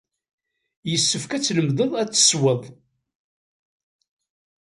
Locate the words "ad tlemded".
1.31-1.91